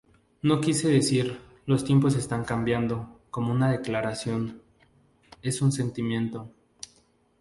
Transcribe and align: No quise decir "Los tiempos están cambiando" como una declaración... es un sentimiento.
No 0.41 0.59
quise 0.61 0.87
decir 0.89 1.39
"Los 1.67 1.83
tiempos 1.83 2.15
están 2.15 2.43
cambiando" 2.43 3.19
como 3.29 3.51
una 3.53 3.69
declaración... 3.71 4.63
es 5.43 5.61
un 5.61 5.71
sentimiento. 5.71 6.49